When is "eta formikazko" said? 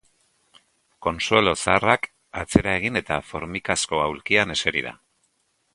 3.03-4.01